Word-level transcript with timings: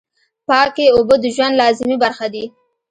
پاکې 0.47 0.85
اوبه 0.95 1.15
د 1.21 1.25
ژوند 1.35 1.57
لازمي 1.61 1.97
برخه 2.03 2.25
دي. 2.33 2.45